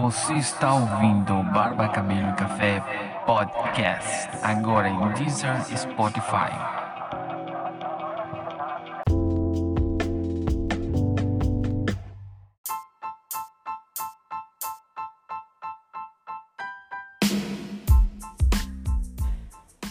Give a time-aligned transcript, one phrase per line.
[0.00, 2.82] Você está ouvindo Barba Cabelo e Café
[3.26, 6.50] Podcast, agora em Deezer e Spotify.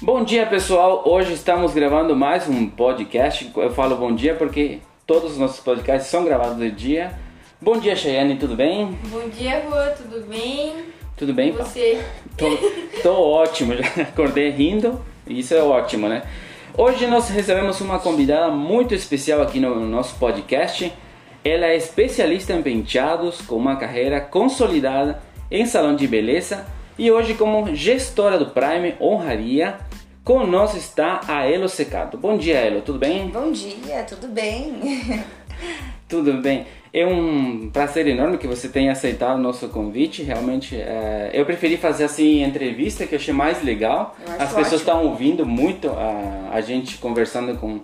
[0.01, 3.51] Bom dia pessoal, hoje estamos gravando mais um podcast.
[3.55, 7.20] Eu falo bom dia porque todos os nossos podcasts são gravados de dia.
[7.63, 8.97] Bom dia Cheyenne, tudo bem?
[9.05, 10.73] Bom dia, Rua, tudo bem?
[11.15, 11.49] Tudo bem?
[11.49, 12.03] E você?
[12.35, 12.47] Tô,
[13.03, 16.23] tô ótimo, já acordei rindo, isso é ótimo, né?
[16.75, 20.91] Hoje nós recebemos uma convidada muito especial aqui no nosso podcast.
[21.45, 25.21] Ela é especialista em penteados, com uma carreira consolidada
[25.51, 26.65] em salão de beleza
[26.97, 29.77] e hoje como gestora do Prime Honraria.
[30.23, 32.17] Conosco está a Elo Secato.
[32.17, 33.27] Bom dia, Elo, tudo bem?
[33.27, 34.79] Bom dia, tudo bem?
[36.11, 36.65] Tudo bem.
[36.93, 40.23] É um prazer enorme que você tenha aceitado o nosso convite.
[40.23, 44.15] Realmente, é, eu preferi fazer assim entrevista, que eu achei mais legal.
[44.37, 47.79] As pessoas estão ouvindo muito a, a gente conversando com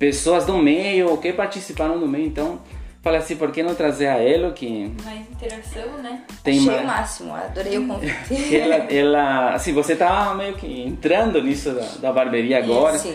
[0.00, 2.26] pessoas do meio, que participaram do meio.
[2.26, 2.58] Então,
[3.02, 6.22] falei assim, por que não trazer a Elo, que Mais interação, né?
[6.42, 6.82] tem Achei mais...
[6.82, 8.14] o máximo, adorei o convite.
[8.56, 12.98] ela, ela, assim, você tá meio que entrando nisso da, da barbearia agora.
[12.98, 13.14] Sim.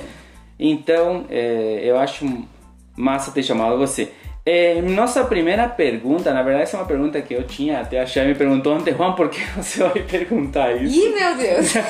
[0.57, 2.25] Então, é, eu acho
[2.95, 4.13] massa ter chamado você.
[4.45, 8.05] É, nossa primeira pergunta, na verdade, essa é uma pergunta que eu tinha, até a
[8.05, 10.95] Chay me perguntou ontem, Juan, por que você vai perguntar isso?
[10.95, 11.73] Ih, meu Deus!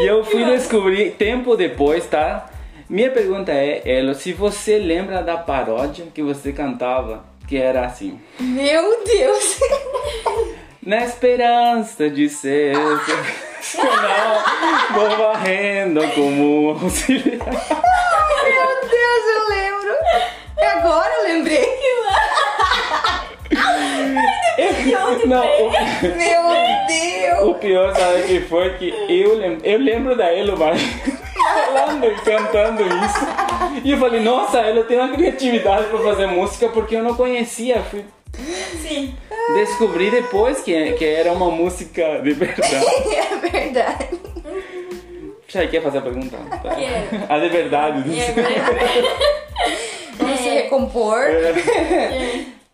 [0.00, 2.50] E eu fui descobrir tempo depois, tá?
[2.88, 8.18] Minha pergunta é, Elo, se você lembra da paródia que você cantava, que era assim.
[8.40, 9.60] meu Deus!
[10.82, 12.74] Na esperança de ser
[13.60, 14.42] excepcional,
[14.94, 17.38] vou varrendo como auxiliar.
[25.26, 25.70] Não, o,
[26.16, 27.48] Meu Deus!
[27.48, 30.80] o pior, sabe que foi que eu, lem eu lembro da Elo, mas
[31.42, 33.80] falando e cantando isso.
[33.84, 37.82] E eu falei, nossa, ela tem uma criatividade pra fazer música porque eu não conhecia.
[37.82, 38.04] Fui
[38.80, 39.14] Sim.
[39.54, 42.86] descobrir depois que, que era uma música de verdade.
[43.16, 44.20] É verdade.
[45.48, 46.36] Já quer fazer a pergunta?
[46.62, 47.24] Quero.
[47.28, 48.04] A de verdade.
[48.22, 49.20] Agora,
[50.18, 51.18] Vamos se recompor.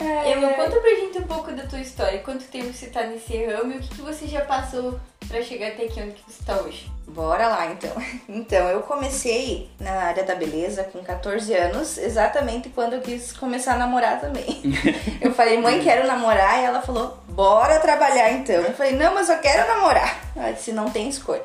[0.01, 2.19] Emma, conta pra gente um pouco da tua história.
[2.21, 5.69] Quanto tempo você tá nesse ramo e o que, que você já passou pra chegar
[5.69, 6.91] até aqui onde que você tá hoje?
[7.07, 7.91] Bora lá então.
[8.29, 13.75] Então, eu comecei na área da beleza com 14 anos, exatamente quando eu quis começar
[13.75, 14.61] a namorar também.
[15.21, 18.57] Eu falei, mãe, quero namorar, e ela falou, bora trabalhar então.
[18.57, 20.21] Eu falei, não, mas eu quero namorar.
[20.37, 21.43] Ela disse, não tem escolha.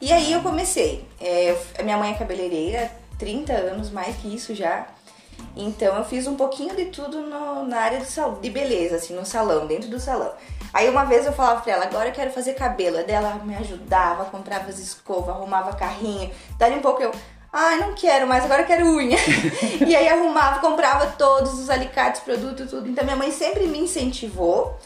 [0.00, 1.04] E aí eu comecei.
[1.20, 4.86] É, eu- a minha mãe é cabeleireira, 30 anos, mais que isso já.
[5.56, 8.06] Então eu fiz um pouquinho de tudo no- na área de,
[8.42, 10.32] de beleza, assim, no salão, dentro do salão.
[10.72, 12.98] Aí uma vez eu falava pra ela, agora eu quero fazer cabelo.
[13.08, 16.30] Ela me ajudava, comprava as escovas, arrumava carrinho.
[16.58, 17.10] Dali um pouco eu,
[17.50, 19.16] ai, não quero mais, agora eu quero unha.
[19.86, 22.86] e aí arrumava, comprava todos os alicates, produtos, tudo.
[22.88, 24.76] Então minha mãe sempre me incentivou,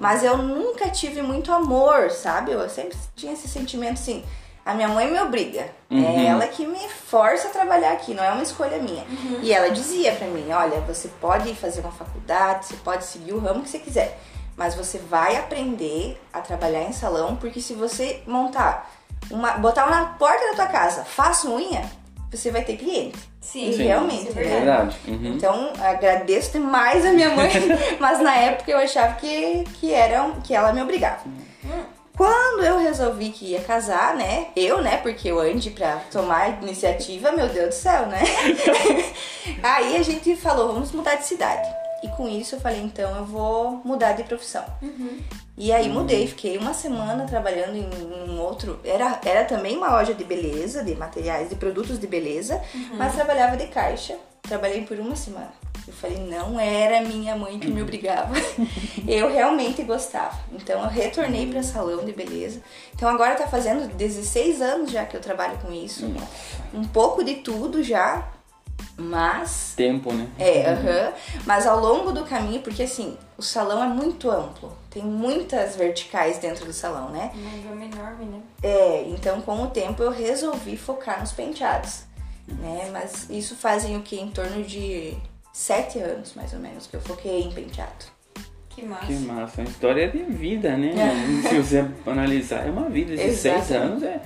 [0.00, 2.50] mas eu nunca tive muito amor, sabe?
[2.50, 4.24] Eu sempre tinha esse sentimento assim.
[4.66, 5.68] A minha mãe me obriga.
[5.88, 6.04] Uhum.
[6.04, 9.04] É ela que me força a trabalhar aqui, não é uma escolha minha.
[9.40, 13.38] E ela dizia pra mim, olha, você pode fazer uma faculdade, você pode seguir o
[13.38, 14.18] ramo que você quiser,
[14.56, 18.90] mas você vai aprender a trabalhar em salão, porque se você montar
[19.30, 21.84] uma, botar uma na porta da tua casa, faça unha,
[22.28, 23.18] você vai ter cliente.
[23.40, 24.56] Sim, E realmente, é É né?
[24.56, 24.96] verdade.
[25.06, 25.26] Uhum.
[25.36, 27.52] Então, agradeço demais a minha mãe,
[28.00, 31.20] mas na época eu achava que, que, era, que ela me obrigava.
[32.16, 34.48] Quando eu resolvi que ia casar, né?
[34.56, 34.96] Eu, né?
[34.96, 38.22] Porque o Andy, pra tomar iniciativa, meu Deus do céu, né?
[39.62, 41.68] Aí a gente falou, vamos mudar de cidade.
[42.02, 44.64] E com isso eu falei, então eu vou mudar de profissão.
[45.58, 48.78] E aí mudei, fiquei uma semana trabalhando em um outro.
[48.84, 52.62] Era, era também uma loja de beleza, de materiais, de produtos de beleza,
[52.98, 54.16] mas trabalhava de caixa.
[54.42, 55.52] Trabalhei por uma semana.
[55.86, 58.34] Eu falei, não era minha mãe que me obrigava.
[59.06, 60.36] eu realmente gostava.
[60.52, 62.60] Então eu retornei para salão de beleza.
[62.94, 66.04] Então agora tá fazendo 16 anos já que eu trabalho com isso.
[66.74, 68.28] Um pouco de tudo já,
[68.96, 70.28] mas Tempo, né?
[70.38, 71.12] é, aham.
[71.44, 74.76] Mas ao longo do caminho, porque assim, o salão é muito amplo.
[74.90, 77.30] Tem muitas verticais dentro do salão, né?
[77.34, 78.40] Uma gama enorme, né?
[78.62, 82.04] É, então com o tempo eu resolvi focar nos penteados.
[82.48, 82.88] Né?
[82.92, 84.18] Mas isso fazem o que?
[84.18, 85.16] Em torno de
[85.56, 88.04] sete anos, mais ou menos, que eu foquei em penteado.
[88.68, 89.06] Que massa.
[89.06, 90.92] Que massa, uma história de vida, né?
[91.48, 93.16] Se você analisar, é uma vida.
[93.16, 93.74] 16 Exatamente.
[93.74, 94.20] anos é,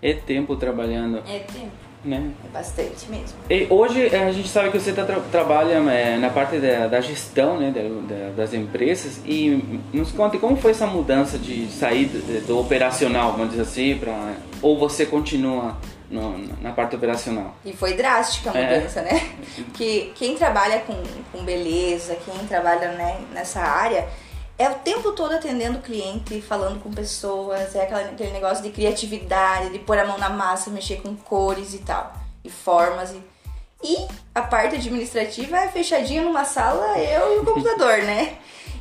[0.00, 1.18] é tempo trabalhando.
[1.28, 1.72] É tempo.
[2.04, 2.30] né?
[2.44, 3.36] É bastante mesmo.
[3.50, 6.86] E hoje eh, a gente sabe que você tá tra trabalha é, na parte da,
[6.86, 11.66] da gestão né, da, da, das empresas e nos conte como foi essa mudança de
[11.66, 15.76] sair do, do operacional, vamos dizer assim, para ou você continua
[16.10, 17.54] no, na parte operacional?
[17.64, 18.74] E foi drástica a É.
[18.76, 19.34] mudança, né?
[19.74, 20.94] Que quem trabalha com,
[21.32, 24.08] com beleza, quem trabalha né, nessa área,
[24.58, 29.70] é o tempo todo atendendo o cliente, falando com pessoas, é aquele negócio de criatividade,
[29.70, 32.12] de pôr a mão na massa, mexer com cores e tal,
[32.42, 33.10] e formas.
[33.12, 33.22] E,
[33.82, 38.38] e a parte administrativa é fechadinha numa sala, eu e o computador, né?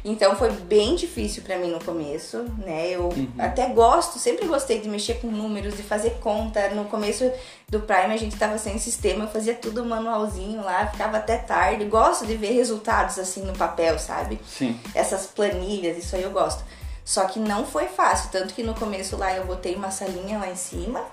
[0.08, 2.90] Então foi bem difícil pra mim no começo, né?
[2.90, 3.10] Eu
[3.40, 6.70] até gosto, sempre gostei de mexer com números, de fazer conta.
[6.70, 7.30] No começo
[7.68, 11.86] do Prime a gente tava sem sistema, eu fazia tudo manualzinho lá, ficava até tarde.
[11.86, 14.40] Gosto de ver resultados assim no papel, sabe?
[14.48, 14.80] Sim.
[14.94, 16.64] Essas planilhas, isso aí eu gosto.
[17.04, 20.50] Só que não foi fácil, tanto que no começo lá eu botei uma salinha lá
[20.50, 21.04] em cima.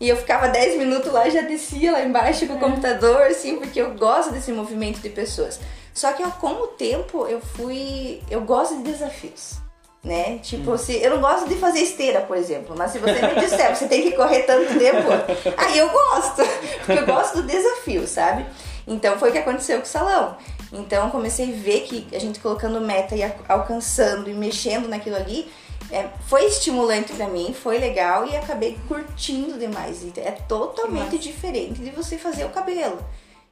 [0.00, 3.58] E eu ficava 10 minutos lá e já descia lá embaixo com o computador, assim,
[3.58, 5.60] porque eu gosto desse movimento de pessoas.
[5.94, 8.22] Só que ó, com o tempo eu fui.
[8.30, 9.58] Eu gosto de desafios.
[10.02, 10.38] Né?
[10.38, 13.76] Tipo, se eu não gosto de fazer esteira, por exemplo, mas se você me disser,
[13.76, 15.08] você tem que correr tanto tempo,
[15.58, 16.42] aí eu gosto,
[16.78, 18.46] porque eu gosto do desafio, sabe?
[18.86, 20.38] Então foi o que aconteceu com o salão.
[20.72, 25.16] Então eu comecei a ver que a gente colocando meta e alcançando e mexendo naquilo
[25.16, 25.52] ali,
[25.92, 30.02] é, foi estimulante pra mim, foi legal e acabei curtindo demais.
[30.16, 32.98] É totalmente diferente de você fazer o cabelo.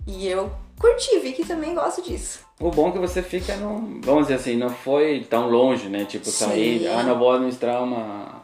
[0.06, 2.40] E eu curti, vi que também gosto disso.
[2.60, 6.04] O bom é que você fica, no, vamos dizer assim, não foi tão longe, né?
[6.04, 6.88] Tipo, sair, Sim.
[6.88, 8.42] ah, não vou administrar uma,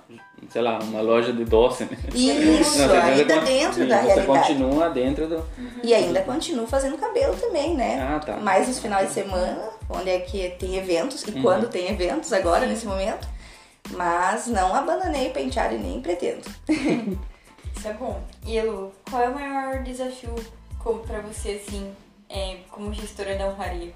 [0.51, 1.99] sei lá, uma loja de doce, né?
[2.15, 4.27] Isso, Não, ainda con- dentro e da você realidade.
[4.27, 5.45] continua dentro do...
[5.83, 8.01] E ainda continuo fazendo cabelo também, né?
[8.01, 8.37] Ah, tá.
[8.37, 11.39] Mais nos finais de semana, onde é que tem eventos, Uhum.
[11.39, 13.27] e quando tem eventos agora, nesse momento.
[13.91, 16.41] Mas não abandonei o penteado e nem pretendo.
[17.77, 18.23] Isso é bom.
[18.47, 20.35] E Elu, qual é o maior desafio
[20.79, 21.91] como pra você, assim,
[22.29, 23.93] é, como gestora da honraria?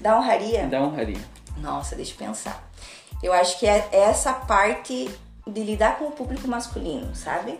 [0.00, 0.66] Da honraria?
[0.66, 1.20] Dá honraria.
[1.58, 2.70] Nossa, deixa eu pensar.
[3.22, 5.10] Eu acho que é essa parte
[5.46, 7.58] de lidar com o público masculino, sabe?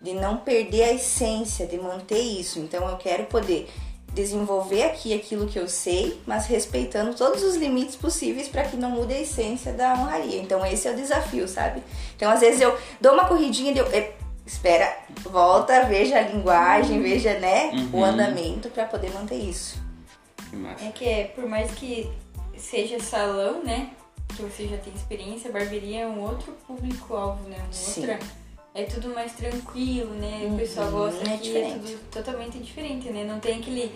[0.00, 2.58] De não perder a essência, de manter isso.
[2.58, 3.68] Então eu quero poder
[4.14, 8.90] desenvolver aqui aquilo que eu sei, mas respeitando todos os limites possíveis para que não
[8.90, 10.40] mude a essência da honraria.
[10.40, 11.82] Então esse é o desafio, sabe?
[12.16, 14.12] Então às vezes eu dou uma corridinha e eu eh,
[14.46, 18.04] espera, volta, veja a linguagem, veja, né, o Uhum.
[18.04, 19.82] andamento para poder manter isso.
[20.50, 20.84] Que.
[20.86, 22.10] É que é, por mais que
[22.56, 23.90] seja salão, né?
[24.36, 27.56] Que você já tem experiência, barbearia é um outro público-alvo, né?
[27.58, 28.00] Uma Sim.
[28.02, 28.18] outra.
[28.74, 30.48] É tudo mais tranquilo, né?
[30.52, 33.24] O pessoal Uhum, gosta é aqui, é tudo totalmente diferente, né?
[33.24, 33.92] Não tem aquele.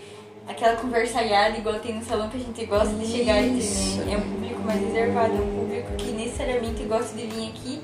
[0.47, 3.99] Aquela conversalhada igual tem no salão que a gente gosta de chegar e Isso.
[3.99, 4.13] ter, né?
[4.13, 7.81] É um público mais reservado, é um público que necessariamente gosta de vir aqui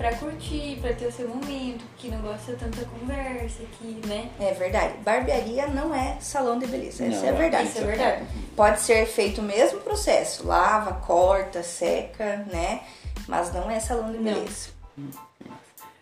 [0.00, 4.30] pra curtir, pra ter o seu momento, que não gosta tanta conversa aqui, né?
[4.40, 4.94] É verdade.
[5.04, 7.04] Barbearia não é salão de beleza.
[7.04, 7.68] Essa Não, é a verdade.
[7.68, 8.26] Isso é verdade.
[8.56, 10.46] Pode ser feito o mesmo processo.
[10.46, 12.80] Lava, corta, seca, né?
[13.28, 14.70] Mas não é salão de beleza.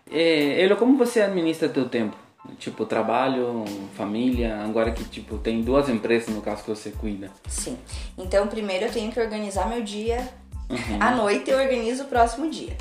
[0.08, 2.16] É, Elo, como você administra teu tempo?
[2.56, 3.64] Tipo, trabalho,
[3.96, 7.32] família, agora que tipo tem duas empresas no caso que você cuida.
[7.48, 7.76] Sim.
[8.16, 10.28] Então, primeiro eu tenho que organizar meu dia.
[10.70, 10.98] Uhum.
[11.00, 12.76] À noite eu organizo o próximo dia.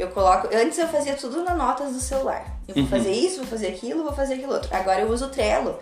[0.00, 0.48] Eu coloco.
[0.54, 2.44] Antes eu fazia tudo nas notas do celular.
[2.66, 4.74] Eu vou fazer isso, vou fazer aquilo, vou fazer aquilo outro.
[4.74, 5.78] Agora eu uso o Trello,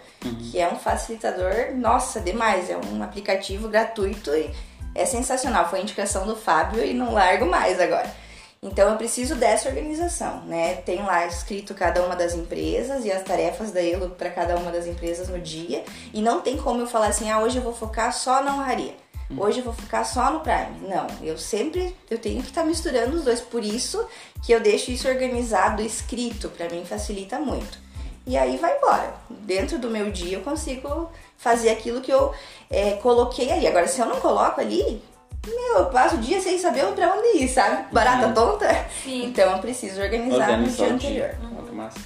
[0.51, 2.69] que é um facilitador, nossa, demais.
[2.69, 4.51] É um aplicativo gratuito e
[4.95, 5.69] é sensacional.
[5.69, 8.13] Foi indicação do Fábio e não largo mais agora.
[8.61, 10.75] Então eu preciso dessa organização, né?
[10.77, 14.73] Tem lá escrito cada uma das empresas e as tarefas da Elo para cada uma
[14.73, 15.85] das empresas no dia.
[16.13, 18.95] E não tem como eu falar assim, ah, hoje eu vou focar só na honraria.
[19.37, 20.89] Hoje eu vou focar só no Prime.
[20.89, 24.07] Não, eu sempre eu tenho que estar misturando os dois, por isso
[24.45, 27.79] que eu deixo isso organizado, escrito, para mim facilita muito.
[28.27, 29.15] E aí vai embora.
[29.31, 32.35] Dentro do meu dia eu consigo fazer aquilo que eu
[32.71, 33.67] é, coloquei ali.
[33.67, 35.03] Agora, se eu não coloco ali,
[35.47, 37.93] meu, eu passo o dia sem saber pra onde ir, sabe?
[37.93, 38.87] Barata tonta.
[39.03, 39.27] Sim.
[39.27, 41.39] Então eu preciso organizar no Organizar dia o dia.
[41.39, 41.65] anterior.
[41.67, 41.99] Que massa.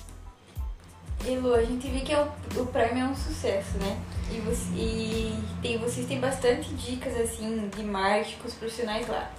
[1.24, 3.96] E Lu, a gente vê que é o, o Prime é um sucesso, né?
[4.32, 9.30] E, você, e tem, vocês têm bastante dicas, assim, de marketing com os profissionais lá.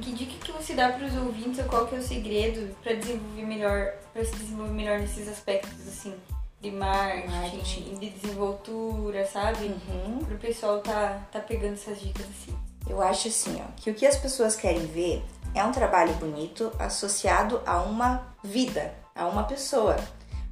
[0.00, 2.94] Que dica que você dá para os ouvintes ou qual que é o segredo para
[2.94, 6.14] desenvolver melhor, para se desenvolver melhor nesses aspectos, assim,
[6.60, 7.98] de marketing, Marketing.
[7.98, 9.66] de desenvoltura, sabe?
[9.66, 10.24] Uhum.
[10.24, 12.56] Pro pessoal tá, tá pegando essas dicas, assim.
[12.88, 15.22] Eu acho assim, ó, que o que as pessoas querem ver
[15.54, 19.96] é um trabalho bonito associado a uma vida, a uma pessoa,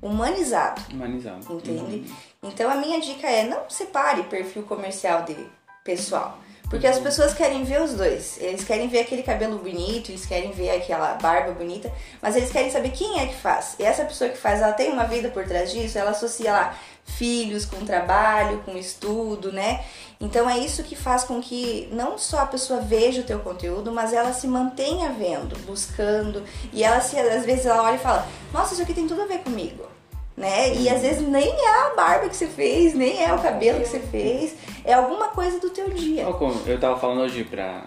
[0.01, 0.81] humanizado.
[0.93, 1.53] Humanizado.
[1.55, 2.13] Entende?
[2.43, 5.37] Então a minha dica é não separe perfil comercial de
[5.85, 6.39] pessoal.
[6.71, 8.37] Porque as pessoas querem ver os dois.
[8.41, 11.91] Eles querem ver aquele cabelo bonito, eles querem ver aquela barba bonita,
[12.21, 13.75] mas eles querem saber quem é que faz.
[13.79, 16.79] E essa pessoa que faz, ela tem uma vida por trás disso, ela associa lá
[17.05, 19.83] filhos com trabalho, com estudo, né?
[20.21, 23.91] Então é isso que faz com que não só a pessoa veja o teu conteúdo,
[23.91, 28.29] mas ela se mantenha vendo, buscando, e ela se às vezes ela olha e fala:
[28.53, 29.98] "Nossa, isso aqui tem tudo a ver comigo"
[30.39, 30.75] né?
[30.75, 33.89] E às vezes nem é a barba que você fez, nem é o cabelo que
[33.89, 34.55] você fez,
[34.85, 36.23] é alguma coisa do teu dia.
[36.67, 37.87] Eu tava falando hoje pra,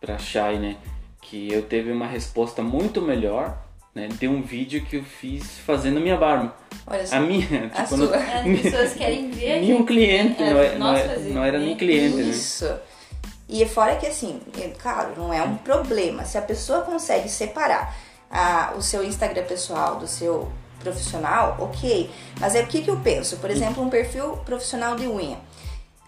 [0.00, 0.76] pra Shai, né?
[1.20, 3.58] Que eu teve uma resposta muito melhor
[3.94, 6.54] né, de um vídeo que eu fiz fazendo a minha barba.
[6.86, 7.16] Olha só.
[7.16, 8.16] A minha, tipo, A não- sua.
[8.16, 9.60] As pessoas querem ver.
[9.60, 9.86] nenhum gente.
[9.86, 11.66] cliente, É, não, é, não, é- não era né?
[11.66, 12.22] nem cliente, né?
[12.22, 12.70] Isso.
[13.48, 16.24] E fora que assim, é, claro, não é um problema.
[16.24, 17.94] Se a pessoa consegue separar
[18.30, 20.50] a- o seu Instagram pessoal do seu
[20.80, 22.10] profissional, ok.
[22.40, 23.36] Mas é o que, que eu penso?
[23.38, 25.38] Por exemplo, um perfil profissional de unha.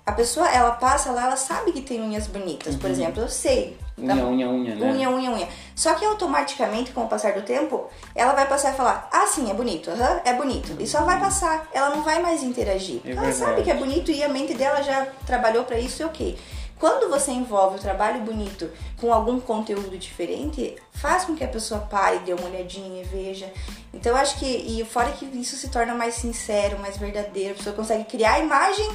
[0.07, 2.75] A pessoa, ela passa lá, ela sabe que tem unhas bonitas.
[2.75, 3.77] Por exemplo, eu sei.
[3.97, 4.91] tá- Unha, unha, unha, né?
[4.91, 5.49] Unha, unha, unha.
[5.77, 9.51] Só que automaticamente, com o passar do tempo, ela vai passar e falar: Ah, sim,
[9.51, 10.75] é bonito, aham, é bonito.
[10.81, 11.69] E só vai passar.
[11.73, 13.01] Ela não vai mais interagir.
[13.05, 13.37] É ela verdade.
[13.39, 16.39] sabe que é bonito e a mente dela já trabalhou pra isso e ok.
[16.81, 21.83] Quando você envolve o trabalho bonito com algum conteúdo diferente, faz com que a pessoa
[21.83, 23.53] pare, dê uma olhadinha e veja.
[23.93, 27.57] Então eu acho que, e fora que isso se torna mais sincero, mais verdadeiro, a
[27.57, 28.89] pessoa consegue criar a imagem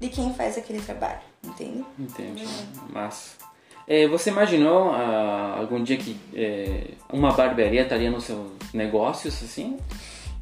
[0.00, 1.84] de quem faz aquele trabalho, entende?
[1.96, 2.44] Entendi.
[2.90, 3.36] Mas
[3.86, 9.78] é, você imaginou ah, algum dia que é, uma barbearia estaria nos seus negócios assim?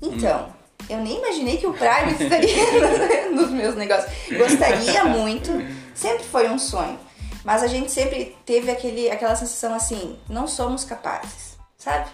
[0.01, 0.49] Então,
[0.89, 4.11] eu nem imaginei que o Prime estaria nos meus negócios.
[4.37, 5.53] Gostaria muito,
[5.97, 6.99] sempre foi um sonho.
[7.45, 12.11] Mas a gente sempre teve aquele, aquela sensação assim, não somos capazes, sabe?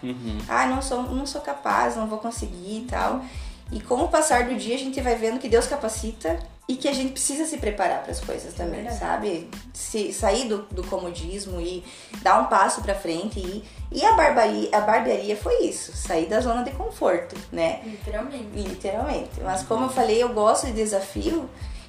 [0.49, 3.23] Ah, não sou, não sou capaz, não vou conseguir e tal.
[3.71, 6.87] E com o passar do dia a gente vai vendo que Deus capacita e que
[6.87, 9.49] a gente precisa se preparar para as coisas também, sabe?
[9.73, 11.83] Se sair do, do comodismo e
[12.21, 16.41] dar um passo para frente e e a barbaria, a barbearia foi isso, sair da
[16.41, 17.83] zona de conforto, né?
[17.85, 18.49] Literalmente.
[18.55, 19.41] Literalmente.
[19.43, 21.49] Mas como eu falei, eu gosto de desafio.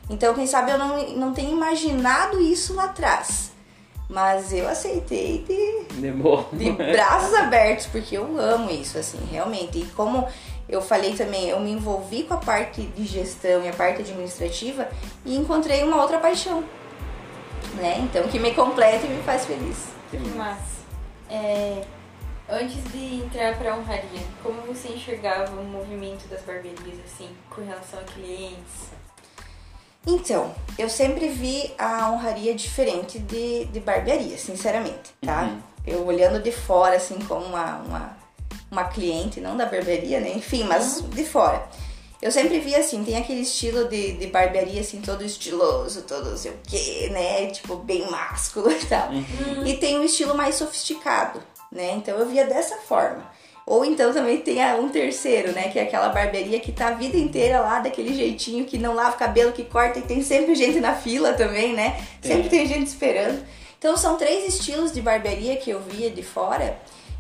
[0.09, 3.51] Então, quem sabe eu não, não tenho imaginado isso lá atrás.
[4.09, 6.47] Mas eu aceitei de, Demorou.
[6.51, 9.79] de braços abertos, porque eu amo isso, assim, realmente.
[9.79, 10.27] E como
[10.67, 14.87] eu falei também, eu me envolvi com a parte de gestão e a parte administrativa
[15.25, 16.63] e encontrei uma outra paixão,
[17.75, 17.97] né?
[17.99, 19.87] Então, que me completa e me faz feliz.
[20.35, 20.59] Mas,
[21.29, 21.83] é,
[22.49, 27.99] antes de entrar pra honraria, como você enxergava o movimento das barbearias, assim, com relação
[27.99, 28.91] a clientes?
[30.05, 35.43] Então, eu sempre vi a honraria diferente de, de barbearia, sinceramente, tá?
[35.43, 35.59] Uhum.
[35.85, 38.17] Eu olhando de fora, assim, como uma, uma,
[38.71, 40.31] uma cliente, não da barbearia, né?
[40.35, 41.67] Enfim, mas de fora.
[42.21, 46.37] Eu sempre vi assim, tem aquele estilo de, de barbearia, assim, todo estiloso, todo não
[46.37, 47.47] sei o quê, né?
[47.47, 49.09] Tipo, bem másculo e tal.
[49.65, 51.91] E tem um estilo mais sofisticado, né?
[51.91, 53.29] Então eu via dessa forma.
[53.65, 55.69] Ou então também tem a- um terceiro, né?
[55.69, 59.15] Que é aquela barbearia que tá a vida inteira lá, daquele jeitinho que não lava
[59.15, 61.97] o cabelo, que corta e tem sempre gente na fila também, né?
[62.21, 63.41] Sempre tem gente esperando.
[63.79, 66.77] Então são três estilos de barbearia que eu via de fora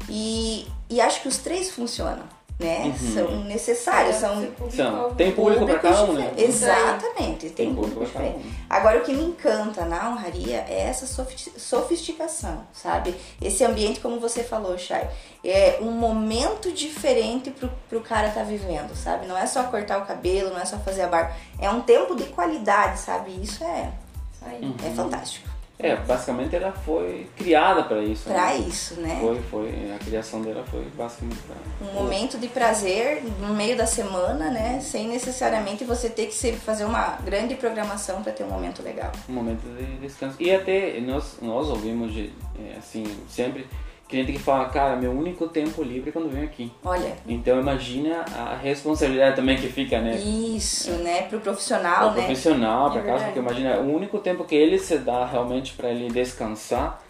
[0.09, 2.23] e, e acho que os três funcionam,
[2.59, 2.93] né?
[3.13, 6.31] São necessários, são Seu público- São, tem público pra cada um, né?
[6.37, 8.55] Exatamente, tem, Tem público público cada diferente.
[8.69, 13.15] Agora, o que me encanta na honraria é essa sofi- sofisticação, sabe?
[13.41, 15.07] Esse ambiente, como você falou, Chay,
[15.43, 19.25] é um momento diferente pro, pro cara tá vivendo, sabe?
[19.25, 21.33] Não é só cortar o cabelo, não é só fazer a barba.
[21.59, 23.31] É um tempo de qualidade, sabe?
[23.41, 23.91] Isso é,
[24.33, 24.61] Isso aí.
[24.63, 24.75] Uhum.
[24.85, 25.52] é fantástico.
[25.83, 28.23] É, basicamente ela foi criada para isso.
[28.29, 28.57] Pra né?
[28.57, 29.17] isso, né?
[29.19, 29.91] Foi, foi.
[29.93, 31.87] A criação dela foi basicamente pra.
[31.87, 34.79] Um momento de prazer no meio da semana, né?
[34.79, 39.11] Sem necessariamente você ter que fazer uma grande programação para ter um momento legal.
[39.27, 40.37] um momento de descanso.
[40.39, 43.67] E até nós, nós ouvimos, de, é, assim, sempre
[44.13, 46.71] cliente que fala, cara, meu único tempo livre é quando venho aqui.
[46.85, 50.15] Olha, Então imagina a responsabilidade também que fica, né?
[50.17, 51.23] isso, né?
[51.23, 52.25] Pro Para profissional, o né?
[52.25, 53.39] profissional, para É casa, verdade.
[53.39, 57.01] porque imagina, o único tempo que ele se dá realmente para ele descansar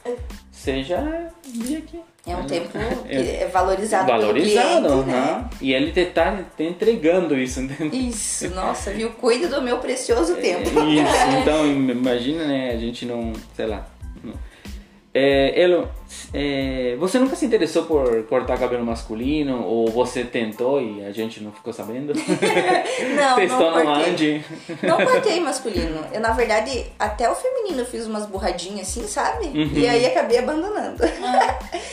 [0.52, 2.00] seja vir aqui.
[2.26, 2.46] É um Né?
[2.48, 2.70] tempo
[3.04, 5.20] que é valorizado, Valorizado, pelo cliente, né?
[5.42, 5.50] aham.
[5.60, 7.90] E ele te tá entregando isso, entendeu?
[8.00, 9.10] Isso, nossa, viu?
[9.12, 10.70] Cuida do meu precioso tempo.
[10.70, 13.86] Isso, então imagina, né, a gente não, sei lá.
[15.16, 15.88] É, Elo,
[16.34, 19.64] é, você nunca se interessou por cortar cabelo masculino?
[19.64, 22.14] Ou você tentou e a gente não ficou sabendo?
[23.16, 24.12] Não, Testou não no cortei.
[24.12, 24.46] Andy?
[24.82, 26.04] Não cortei masculino.
[26.12, 29.48] Eu, na verdade, até o feminino eu fiz umas borradinhas assim, sabe?
[29.48, 29.72] Uhum.
[29.74, 31.04] E aí acabei abandonando.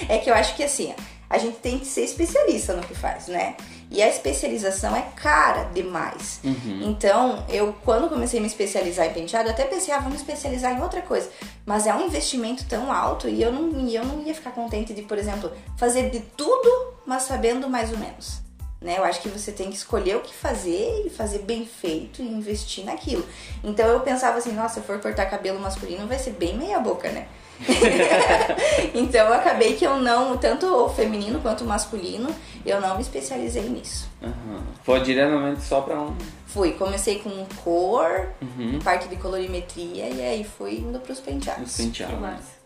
[0.09, 0.95] é que eu acho que assim,
[1.31, 3.55] a gente tem que ser especialista no que faz, né?
[3.89, 6.41] E a especialização é cara demais.
[6.43, 6.91] Uhum.
[6.91, 10.77] Então, eu quando comecei a me especializar em penteado, eu até pensei, ah, vamos especializar
[10.77, 11.31] em outra coisa.
[11.65, 15.03] Mas é um investimento tão alto e eu não, eu não ia ficar contente de,
[15.03, 18.41] por exemplo, fazer de tudo, mas sabendo mais ou menos.
[18.81, 18.99] Né?
[18.99, 22.27] Eu acho que você tem que escolher o que fazer e fazer bem feito e
[22.27, 23.25] investir naquilo.
[23.63, 26.81] Então eu pensava assim, nossa, se eu for cortar cabelo masculino vai ser bem meia
[26.81, 27.29] boca, né?
[28.95, 32.29] então eu acabei que eu não, tanto o feminino quanto o masculino,
[32.65, 34.09] eu não me especializei nisso.
[34.23, 34.61] Uhum.
[34.85, 36.17] Foi diretamente só pra um.
[36.47, 38.79] Fui, comecei com cor, Uhum.
[38.83, 41.71] parte de colorimetria e aí fui indo pros penteados.
[41.71, 42.15] Os penteados.
[42.17, 42.61] Que massa.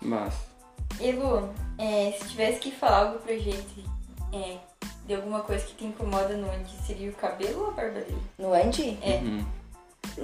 [0.00, 0.34] Mas.
[1.00, 3.84] E Lu, é, se tivesse que falar algo pra gente
[4.32, 4.56] é,
[5.06, 8.18] de alguma coisa que te incomoda no Andy, seria o cabelo ou a barba dele?
[8.38, 8.98] No Andy?
[9.02, 9.16] É.
[9.22, 9.44] Uhum.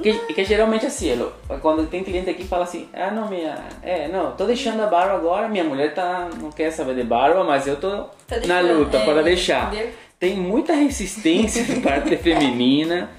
[0.02, 3.56] Que, que geralmente assim, Elo, quando tem cliente aqui fala assim, ah não, minha.
[3.82, 6.28] É, não, tô deixando a barba agora, minha mulher tá.
[6.40, 9.72] não quer saber de barba, mas eu tô Tá na luta é, para deixar.
[9.72, 9.92] entendeu?
[10.18, 13.10] Tem muita resistência da parte feminina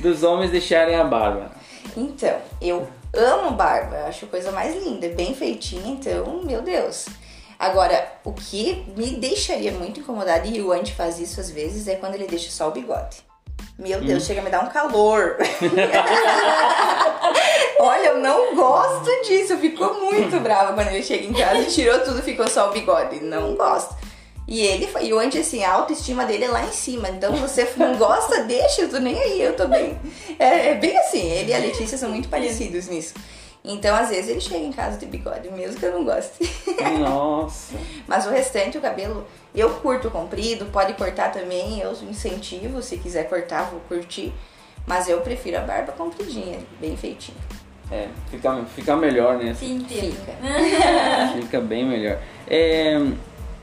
[0.00, 1.52] dos homens deixarem a barba.
[1.96, 6.62] Então, eu amo barba, eu acho a coisa mais linda, é bem feitinha, então, meu
[6.62, 7.06] Deus.
[7.58, 11.94] Agora, o que me deixaria muito incomodada, e o Andy faz isso às vezes, é
[11.96, 13.18] quando ele deixa só o bigode.
[13.78, 15.36] Meu Deus, chega a me dar um calor.
[17.80, 19.54] Olha, eu não gosto disso.
[19.54, 22.72] Eu fico muito brava quando ele chega em casa e tirou tudo, ficou só o
[22.72, 23.20] bigode.
[23.20, 23.96] Não gosto.
[24.46, 27.08] E ele foi, e o Andy, assim, a autoestima dele é lá em cima.
[27.08, 29.98] Então você não gosta, deixa, eu tô nem aí, eu tô bem.
[30.38, 33.14] É, é bem assim, ele e a Letícia são muito parecidos nisso.
[33.66, 36.32] Então, às vezes, ele chega em casa de bigode, mesmo que eu não goste.
[37.00, 37.74] Nossa.
[38.06, 43.28] Mas o restante, o cabelo, eu curto comprido, pode cortar também, eu incentivo, se quiser
[43.28, 44.32] cortar, vou curtir.
[44.86, 47.38] Mas eu prefiro a barba compridinha, bem feitinha.
[47.90, 49.54] É, fica, fica melhor, né?
[49.54, 49.84] Sim.
[49.88, 50.32] Fica.
[51.40, 52.18] Fica bem melhor.
[52.46, 52.98] É,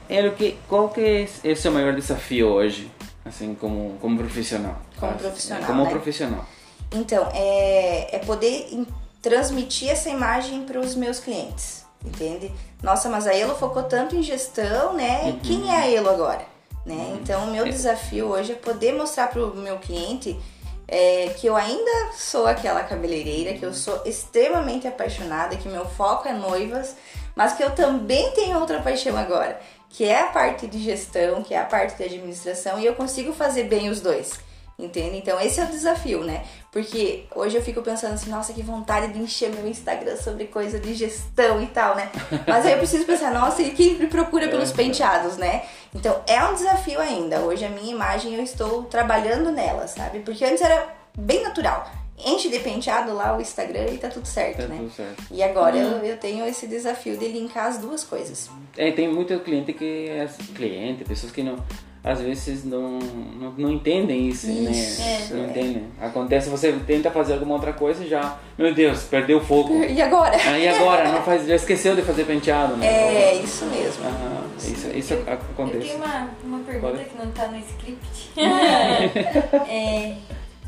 [0.10, 2.91] Elo, que, qual que é o seu maior desafio hoje?
[3.25, 4.79] Assim, como, como profissional?
[5.00, 5.89] Como Ah, profissional, Como né?
[5.89, 6.45] profissional.
[6.91, 8.86] Então, é, é poder
[9.21, 12.51] transmitir essa imagem para os meus clientes, entende?
[12.81, 15.23] Nossa, mas a Elo focou tanto em gestão, né?
[15.25, 15.39] Uhum.
[15.39, 16.45] Quem é a Elo agora?
[16.85, 17.17] Né?
[17.21, 20.39] Então, o meu desafio hoje é poder mostrar para o meu cliente
[20.88, 26.27] é, que eu ainda sou aquela cabeleireira, que eu sou extremamente apaixonada, que meu foco
[26.27, 26.95] é noivas,
[27.35, 29.59] mas que eu também tenho outra paixão agora,
[29.89, 33.31] que é a parte de gestão, que é a parte de administração, e eu consigo
[33.31, 34.39] fazer bem os dois.
[34.81, 35.17] Entende?
[35.17, 36.44] Então esse é o desafio, né?
[36.72, 40.79] Porque hoje eu fico pensando assim, nossa, que vontade de encher meu Instagram sobre coisa
[40.79, 42.09] de gestão e tal, né?
[42.48, 45.63] Mas aí eu preciso pensar, nossa, e quem me procura pelos penteados, né?
[45.94, 47.39] Então é um desafio ainda.
[47.41, 50.20] Hoje a minha imagem eu estou trabalhando nela, sabe?
[50.22, 51.89] Porque antes era bem natural.
[52.24, 54.77] Enche de penteado lá o Instagram e tá tudo certo, Tá né?
[54.77, 55.24] tudo certo.
[55.31, 58.50] E agora eu, eu tenho esse desafio de linkar as duas coisas.
[58.77, 61.57] É, tem muito cliente que é cliente, pessoas que não
[62.03, 65.18] às vezes não, não, não entendem isso, Isso, né?
[65.31, 65.33] é.
[65.35, 65.87] não entendem.
[66.01, 69.74] Acontece, você tenta fazer alguma outra coisa e já, meu Deus, perdeu o foco.
[69.85, 70.35] E agora?
[70.37, 72.87] Aí agora, não faz, já esqueceu de fazer penteado, né?
[72.87, 74.03] É isso mesmo.
[74.05, 75.87] Aham, isso, isso Eu- Eu acontece.
[75.87, 77.09] tenho uma, uma pergunta Pode?
[77.09, 78.31] que não tá no script.
[79.70, 80.16] é,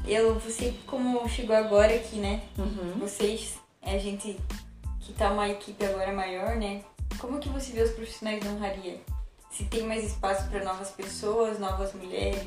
[0.07, 2.41] eu, você como chegou agora aqui, né?
[2.59, 2.93] Uhum.
[2.99, 4.37] Vocês, a gente
[4.99, 6.81] que tá uma equipe agora maior, né?
[7.17, 8.97] Como que você vê os profissionais da honraria?
[9.55, 12.41] Se tem mais espaço para novas pessoas, novas mulheres,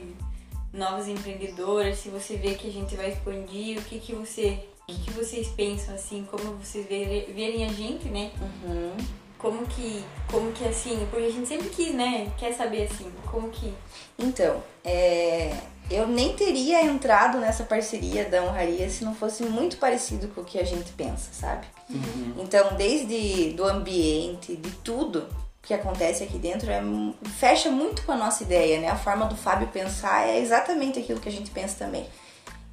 [0.72, 4.92] novas empreendedoras, se você vê que a gente vai expandir, o que que você, o
[4.92, 8.32] que, que vocês pensam assim, como vocês verem, a gente, né?
[8.40, 8.96] Uhum.
[9.38, 12.32] Como que, como que assim, porque a gente sempre quis, né?
[12.36, 13.72] Quer saber assim, como que
[14.18, 15.56] Então, é,
[15.88, 20.44] eu nem teria entrado nessa parceria da honraria se não fosse muito parecido com o
[20.44, 21.68] que a gente pensa, sabe?
[22.36, 25.28] Então, desde do ambiente, de tudo
[25.66, 26.80] que acontece aqui dentro, é,
[27.38, 28.88] fecha muito com a nossa ideia, né?
[28.88, 32.06] A forma do Fábio pensar é exatamente aquilo que a gente pensa também.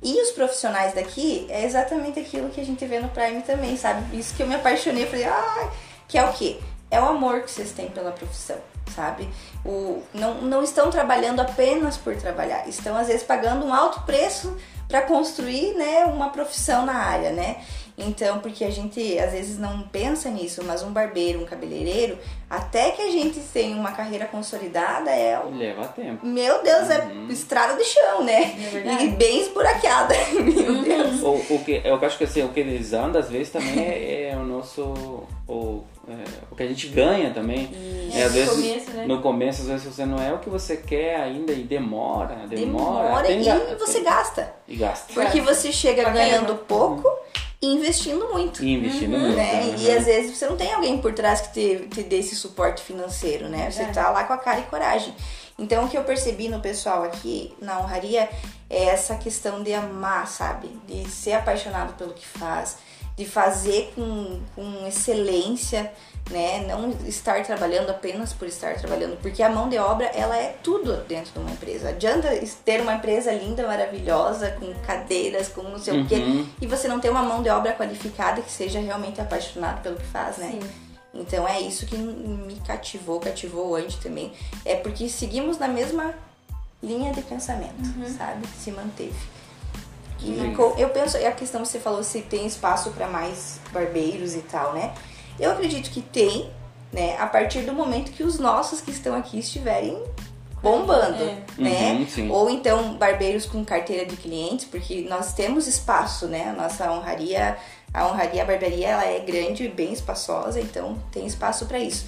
[0.01, 4.15] E os profissionais daqui é exatamente aquilo que a gente vê no Prime também, sabe?
[4.15, 5.71] Isso que eu me apaixonei, falei, ah,
[6.07, 6.59] que é o quê?
[6.91, 8.57] É o amor que vocês têm pela profissão,
[8.93, 9.29] sabe?
[9.65, 14.55] O, não, não estão trabalhando apenas por trabalhar, estão às vezes pagando um alto preço
[14.87, 17.57] para construir, né, uma profissão na área, né?
[17.97, 22.17] Então, porque a gente às vezes não pensa nisso, mas um barbeiro, um cabeleireiro,
[22.49, 26.25] até que a gente tenha uma carreira consolidada, é o Leva tempo.
[26.25, 28.55] meu Deus, é estrada de chão, né?
[28.65, 29.05] É verdade.
[29.05, 30.15] e bem esburacada.
[30.33, 31.21] Meu Deus.
[31.21, 34.29] O, o que, eu acho que assim, o que eles andam às vezes também é,
[34.31, 35.27] é o nosso.
[35.47, 36.13] O, é,
[36.51, 37.69] o que a gente ganha também.
[38.09, 38.17] Isso.
[38.17, 39.05] É, às No vezes, começo, né?
[39.07, 43.03] no começo, às vezes você não é o que você quer ainda e demora, demora.
[43.05, 44.53] Demora tem e ga- você tem- gasta.
[44.67, 45.13] E gasta.
[45.13, 47.07] Porque você chega ganhando pouco
[47.61, 48.63] e investindo muito.
[48.63, 49.35] E investindo muito.
[49.35, 49.61] Né?
[49.63, 49.75] Uhum.
[49.77, 52.83] E às vezes você não tem alguém por trás que te, te dê esse suporte
[52.83, 53.71] financeiro, né?
[53.71, 53.93] Você Verdade.
[54.05, 55.13] tá lá com a cara e coragem.
[55.57, 58.27] Então o que eu percebi no pessoal aqui na honraria
[58.69, 60.67] é essa questão de amar, sabe?
[60.87, 62.77] De ser apaixonado pelo que faz,
[63.15, 65.93] de fazer com, com excelência,
[66.31, 66.65] né?
[66.67, 70.97] Não estar trabalhando apenas por estar trabalhando, porque a mão de obra ela é tudo
[71.07, 71.89] dentro de uma empresa.
[71.89, 72.29] Adianta
[72.65, 76.47] ter uma empresa linda, maravilhosa, com cadeiras, com não sei o quê, Uhum.
[76.59, 80.05] e você não ter uma mão de obra qualificada que seja realmente apaixonado pelo que
[80.07, 80.49] faz, né?
[80.59, 80.92] Sim.
[81.13, 84.33] Então é isso que me cativou, cativou o Andy também.
[84.65, 86.13] É porque seguimos na mesma
[86.81, 87.83] linha de pensamento,
[88.17, 88.47] sabe?
[88.57, 89.13] Se manteve.
[90.19, 94.33] E eu penso, e a questão que você falou se tem espaço para mais barbeiros
[94.35, 94.93] e tal, né?
[95.39, 96.49] Eu acredito que tem,
[96.91, 97.17] né?
[97.19, 100.01] A partir do momento que os nossos que estão aqui estiverem
[100.61, 101.43] bombando, É.
[101.57, 101.93] né?
[101.93, 102.31] Uhum, sim.
[102.31, 106.49] Ou então barbeiros com carteira de clientes, porque nós temos espaço, né?
[106.49, 107.57] A nossa honraria,
[107.93, 112.07] a honraria, a barbearia, ela é grande e bem espaçosa, então tem espaço para isso.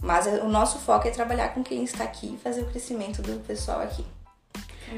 [0.00, 3.40] Mas o nosso foco é trabalhar com quem está aqui e fazer o crescimento do
[3.40, 4.04] pessoal aqui.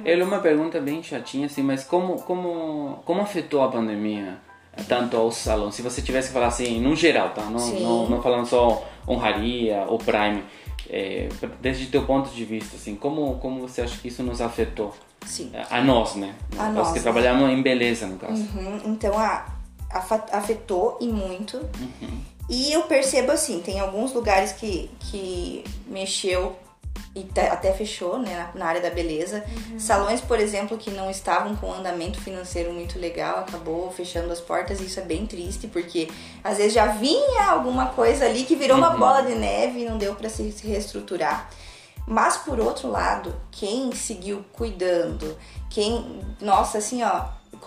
[0.04, 4.38] Ele é uma pergunta bem chatinha, assim, mas como, como, como afetou a pandemia
[4.88, 5.70] tanto ao salão?
[5.70, 7.42] Se você tivesse que falar assim, no geral, tá?
[7.44, 7.82] Não, Sim.
[7.82, 10.44] não, não falando só honraria ou prime,
[10.90, 11.28] é,
[11.60, 14.92] desde teu ponto de vista, assim, como, como você acha que isso nos afetou?
[15.24, 15.50] Sim.
[15.70, 16.34] A nós, né?
[16.58, 17.02] A nós nós, que né?
[17.02, 18.42] trabalhamos em beleza, no caso.
[18.54, 19.46] Uhum, então a,
[19.96, 21.56] afetou e muito.
[21.56, 22.20] Uhum.
[22.48, 26.56] E eu percebo assim, tem alguns lugares que, que mexeu
[27.14, 29.42] e até fechou, né, na, área da beleza.
[29.78, 34.40] Salões, por exemplo, que não estavam com um andamento financeiro muito legal, acabou fechando as
[34.40, 36.08] portas e isso é bem triste, porque
[36.44, 38.98] às vezes já vinha alguma coisa ali que virou uma Uhum.
[38.98, 41.48] bola de neve e não deu para se, reestruturar.
[42.06, 45.36] Mas por outro lado, quem seguiu cuidando,
[45.70, 47.24] quem, nossa, assim, ó,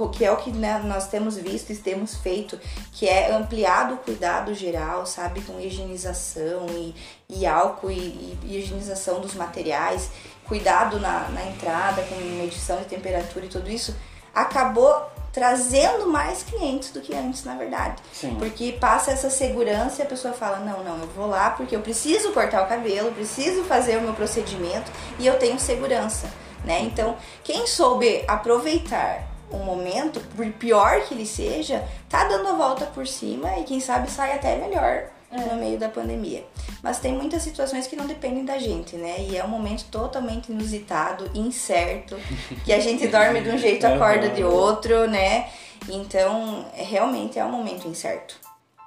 [0.08, 2.58] que é o que né, nós temos visto e temos feito,
[2.94, 6.96] que é ampliado o cuidado geral, sabe, com higienização e,
[7.28, 10.10] e álcool e, e higienização dos materiais,
[10.46, 13.94] cuidado na, na entrada com medição de temperatura e tudo isso,
[14.34, 18.02] acabou trazendo mais clientes do que antes, na verdade.
[18.12, 18.36] Sim.
[18.36, 21.82] Porque passa essa segurança e a pessoa fala: não, não, eu vou lá porque eu
[21.82, 26.28] preciso cortar o cabelo, preciso fazer o meu procedimento e eu tenho segurança,
[26.64, 26.82] né?
[26.82, 32.86] Então, quem soube aproveitar o momento, por pior que ele seja, tá dando a volta
[32.86, 36.44] por cima e quem sabe sai até melhor no meio da pandemia.
[36.82, 39.18] Mas tem muitas situações que não dependem da gente, né?
[39.20, 42.16] E é um momento totalmente inusitado, incerto,
[42.66, 45.50] que a gente dorme de um jeito, acorda de outro, né?
[45.88, 48.36] Então, realmente é um momento incerto.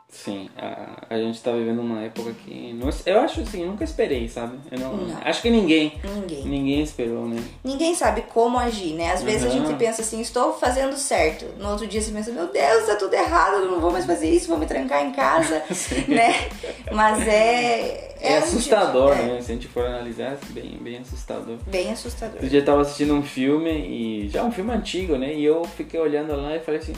[0.09, 2.62] Sim, a, a gente tá vivendo uma época que.
[3.07, 4.59] Eu acho assim, eu nunca esperei, sabe?
[4.71, 5.19] Eu não, Não.
[5.25, 5.95] Acho que ninguém.
[6.15, 6.45] Ninguém.
[6.45, 7.43] Ninguém esperou, né?
[7.65, 9.13] Ninguém sabe como agir, né?
[9.13, 9.67] Às vezes a Uhum.
[9.67, 11.45] gente pensa assim, estou fazendo certo.
[11.59, 14.31] No outro dia você pensa, meu Deus, tá tudo errado, eu não vou mais fazer
[14.31, 15.63] isso, vou me trancar em casa,
[16.09, 16.49] né?
[16.93, 18.11] Mas é...
[18.25, 19.41] É, um assustador, né?
[19.43, 21.57] Se a gente for analisar, é bem, bem assustador.
[21.67, 22.35] É, bem assustador.
[22.37, 25.35] Outro dia eu tava assistindo um filme, e já um filme antigo, né?
[25.35, 26.93] E eu fiquei olhando lá e falei assim,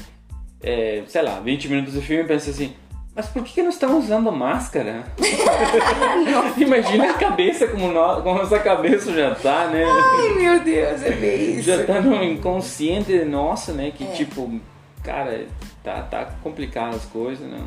[0.62, 2.74] é, sei lá, 20 minutos do filme e pensei assim,
[3.14, 5.04] mas por que, que não estamos usando máscara?
[6.56, 9.84] Imagina a cabeça como, nó- como essa cabeça já tá, né?
[9.84, 11.62] Ai, meu Deus, é bem isso.
[11.62, 13.92] já tá no inconsciente nosso, né?
[13.96, 14.08] Que É.
[14.08, 14.60] tipo,
[15.02, 15.46] cara,
[15.82, 17.58] tá, tá complicado as coisas, né?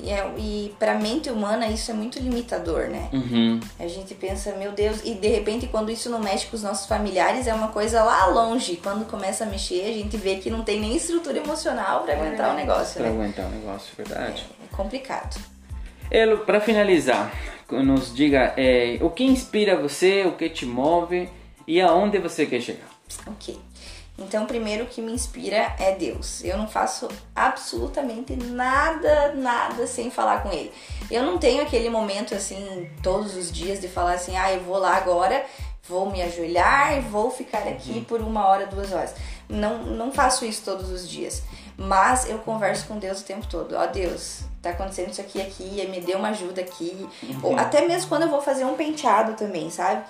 [0.00, 3.08] E, é, e pra mente humana isso é muito limitador, né?
[3.12, 3.60] Uhum.
[3.78, 6.86] A gente pensa, meu Deus, e de repente quando isso não mexe com os nossos
[6.86, 8.76] familiares é uma coisa lá longe.
[8.82, 12.52] Quando começa a mexer, a gente vê que não tem nem estrutura emocional pra aguentar
[12.52, 13.16] o negócio, Pra né?
[13.16, 14.46] aguentar o negócio, verdade.
[14.62, 15.40] É complicado.
[16.10, 17.32] Elo, para finalizar,
[17.70, 21.28] nos diga é, o que inspira você, o que te move
[21.66, 22.88] e aonde você quer chegar.
[23.26, 23.58] Ok.
[24.24, 26.42] Então, primeiro o que me inspira é Deus.
[26.44, 30.72] Eu não faço absolutamente nada, nada sem falar com Ele.
[31.10, 34.78] Eu não tenho aquele momento assim, todos os dias, de falar assim, ah, eu vou
[34.78, 35.44] lá agora,
[35.88, 39.14] vou me ajoelhar e vou ficar aqui por uma hora, duas horas.
[39.48, 41.42] Não, não faço isso todos os dias.
[41.76, 43.74] Mas eu converso com Deus o tempo todo.
[43.74, 47.08] Ó Deus, tá acontecendo isso aqui, aqui, me dê uma ajuda aqui.
[47.42, 50.04] Ou até mesmo quando eu vou fazer um penteado também, sabe?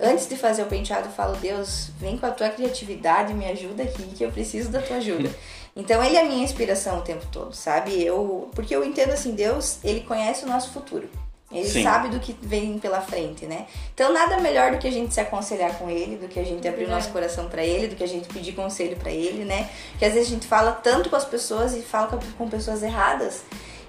[0.00, 3.82] Antes de fazer o penteado, eu falo, Deus, vem com a tua criatividade, me ajuda
[3.82, 5.30] aqui, que eu preciso da tua ajuda.
[5.76, 8.02] Então ele é a minha inspiração o tempo todo, sabe?
[8.02, 11.08] Eu, porque eu entendo assim, Deus, ele conhece o nosso futuro.
[11.50, 11.82] Ele Sim.
[11.82, 13.66] sabe do que vem pela frente, né?
[13.94, 16.66] Então nada melhor do que a gente se aconselhar com ele, do que a gente
[16.68, 19.70] abrir o nosso coração pra ele, do que a gente pedir conselho pra ele, né?
[19.92, 22.82] Porque às vezes a gente fala tanto com as pessoas e fala com, com pessoas
[22.82, 23.44] erradas,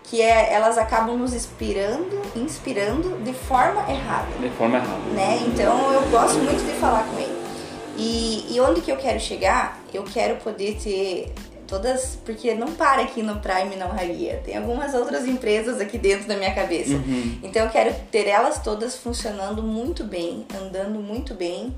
[0.10, 5.00] que é, elas acabam nos inspirando, inspirando de forma errada De forma errada.
[5.13, 5.39] né?
[5.45, 7.38] Então eu gosto muito de falar com ele.
[7.95, 9.80] E, e onde que eu quero chegar?
[9.93, 11.34] Eu quero poder ter
[11.67, 14.41] todas, porque não para aqui no Prime não Raria.
[14.43, 16.93] Tem algumas outras empresas aqui dentro da minha cabeça.
[16.93, 17.38] Uhum.
[17.43, 21.76] Então eu quero ter elas todas funcionando muito bem, andando muito bem,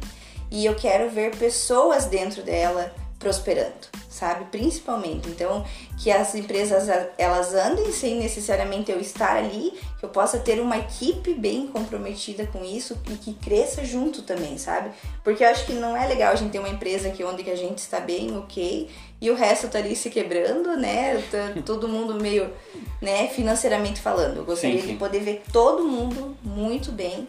[0.49, 4.45] e eu quero ver pessoas dentro dela prosperando, sabe?
[4.45, 5.29] Principalmente.
[5.29, 5.63] Então,
[5.97, 10.77] que as empresas elas andem sem necessariamente eu estar ali, que eu possa ter uma
[10.77, 14.89] equipe bem comprometida com isso e que cresça junto também, sabe?
[15.23, 17.51] Porque eu acho que não é legal a gente ter uma empresa que onde que
[17.51, 18.89] a gente está bem, OK,
[19.21, 21.23] e o resto tá ali se quebrando, né?
[21.29, 22.51] Tá todo mundo meio,
[22.99, 24.37] né, financeiramente falando.
[24.37, 24.93] Eu gostaria Sim, sim.
[24.93, 27.27] de poder ver todo mundo muito bem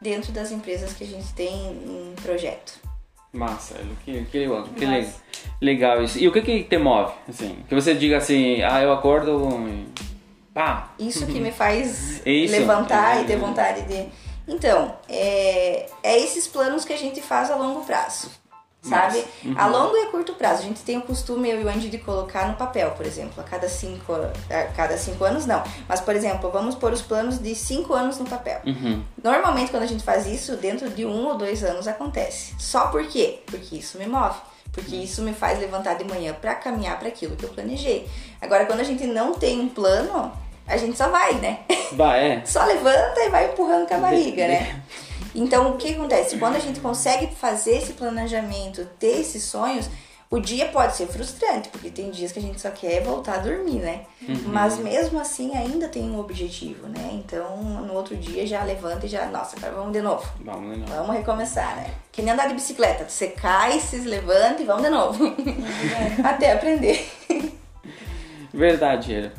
[0.00, 2.85] dentro das empresas que a gente tem em projeto.
[3.36, 4.98] Massa, que, que, legal, que Massa.
[5.60, 6.18] le- legal isso.
[6.18, 7.12] E o que que te move?
[7.28, 9.86] Assim, que você diga assim, ah, eu acordo e
[10.54, 10.90] pá.
[10.98, 12.52] Isso que me faz É isso.
[12.56, 13.22] levantar É.
[13.22, 14.06] e ter vontade de.
[14.48, 18.30] Então, é, é esses planos que a gente faz a longo prazo.
[18.88, 19.24] Sabe?
[19.44, 19.54] Uhum.
[19.56, 20.60] A longo e a curto prazo.
[20.60, 23.40] A gente tem o costume, eu e o Andy, de colocar no papel, por exemplo,
[23.40, 25.62] a cada cinco, a cada cinco anos, não.
[25.88, 28.60] Mas, por exemplo, vamos pôr os planos de cinco anos no papel.
[28.64, 29.02] Uhum.
[29.22, 32.54] Normalmente, quando a gente faz isso, dentro de um ou dois anos acontece.
[32.58, 33.40] Só por quê?
[33.46, 34.36] Porque isso me move.
[34.72, 38.06] Porque isso me faz levantar de manhã pra caminhar para aquilo que eu planejei.
[38.40, 40.30] Agora, quando a gente não tem um plano,
[40.66, 41.60] a gente só vai, né?
[41.92, 42.42] Bah, é.
[42.44, 44.82] Só levanta e vai empurrando com a barriga, né?
[45.36, 46.38] Então, o que acontece?
[46.38, 49.88] Quando a gente consegue fazer esse planejamento, ter esses sonhos,
[50.28, 53.38] o dia pode ser frustrante, porque tem dias que a gente só quer voltar a
[53.38, 54.00] dormir, né?
[54.46, 57.10] Mas mesmo assim, ainda tem um objetivo, né?
[57.12, 60.28] Então, no outro dia já levanta e já, nossa, agora vamos de novo.
[60.40, 60.92] Vamos de novo.
[60.92, 61.90] Vamos recomeçar, né?
[62.10, 63.08] Que nem andar de bicicleta.
[63.08, 65.32] Você cai, se levanta e vamos de novo.
[66.24, 67.08] Até aprender.
[68.52, 69.30] Verdade.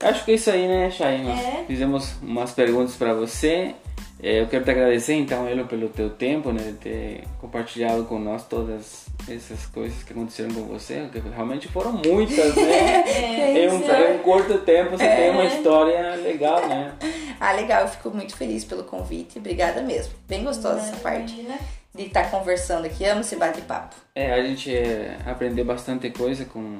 [0.00, 1.28] Acho que é isso aí, né, Chay?
[1.28, 1.64] É.
[1.66, 3.74] fizemos umas perguntas para você.
[4.22, 8.18] É, Eu quero te agradecer, então, Elo, pelo teu tempo, né, de ter compartilhado com
[8.20, 13.02] nós todas essas coisas que aconteceram com você, que realmente foram muitas, né?
[13.04, 16.92] É, Em um, em um curto tempo você tem uma história legal, né?
[17.40, 17.82] Ah, legal.
[17.82, 19.38] Eu fico muito feliz pelo convite.
[19.38, 20.12] Obrigada mesmo.
[20.28, 21.46] Bem gostosa essa parte
[21.94, 23.04] de estar conversando aqui.
[23.04, 23.96] Amo esse bate-papo.
[24.14, 26.78] É, a gente é, aprendeu bastante coisa com,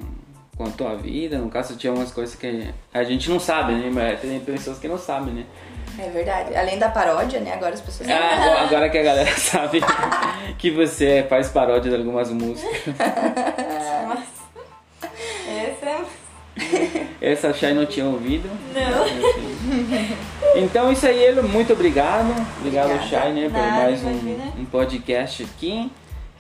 [0.57, 1.39] com a tua vida.
[1.39, 3.91] No caso, tinha umas coisas que a gente não sabe, né?
[3.93, 5.47] Mas tem pessoas que não sabem, né?
[5.99, 6.55] É verdade.
[6.57, 7.53] Além da paródia, né?
[7.55, 8.09] Agora as pessoas.
[8.11, 9.81] Ah, agora- que a galera sabe
[10.59, 12.73] que você faz paródia de algumas músicas.
[15.49, 16.01] Essa é...
[17.21, 18.49] Essa a Chay não tinha ouvido.
[18.75, 20.63] Não.
[20.63, 21.49] Então isso aí, Elo.
[21.49, 22.31] Muito obrigado.
[22.59, 23.09] Obrigado, Obrigada.
[23.09, 25.91] Chay, né, por Nada, mais um, um podcast aqui.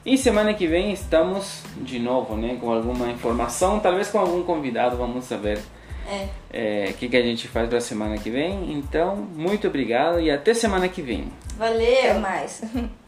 [0.05, 4.97] E semana que vem estamos de novo, né, com alguma informação, talvez com algum convidado,
[4.97, 5.61] vamos saber
[6.09, 6.29] É.
[6.53, 8.73] é, o que, que a gente faz para semana que vem.
[8.73, 11.33] Então, muito obrigado e até semana que vem.
[11.57, 12.21] Até Valeu.
[12.21, 12.63] mais.